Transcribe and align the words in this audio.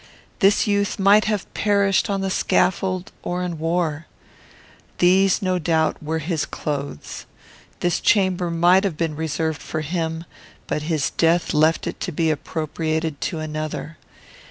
This 0.39 0.65
youth 0.65 0.97
might 0.97 1.25
have 1.25 1.53
perished 1.53 2.09
on 2.09 2.21
the 2.21 2.31
scaffold 2.31 3.11
or 3.21 3.43
in 3.43 3.59
war. 3.59 4.07
These, 4.97 5.43
no 5.43 5.59
doubt, 5.59 6.01
were 6.01 6.17
his 6.17 6.43
clothes. 6.43 7.27
This 7.81 7.99
chamber 7.99 8.49
might 8.49 8.83
have 8.83 8.97
been 8.97 9.15
reserved 9.15 9.61
for 9.61 9.81
him, 9.81 10.25
but 10.65 10.81
his 10.81 11.11
death 11.11 11.53
left 11.53 11.85
it 11.85 11.99
to 11.99 12.11
be 12.11 12.31
appropriated 12.31 13.21
to 13.21 13.37
another. 13.37 13.99